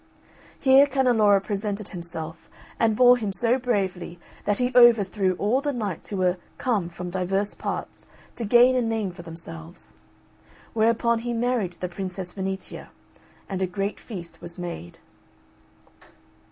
[0.59, 6.07] Here Canneloro presented himself and bore him so bravely that he overthrew all the knights
[6.09, 9.93] who were come from divers parts to gain a name for themselves.
[10.73, 12.89] Whereupon he married the Princess Fenicia,
[13.47, 14.97] and a great feast was made.